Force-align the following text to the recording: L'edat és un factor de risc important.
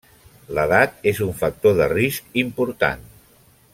L'edat 0.57 1.05
és 1.11 1.21
un 1.25 1.35
factor 1.43 1.77
de 1.81 1.91
risc 1.93 2.41
important. 2.45 3.05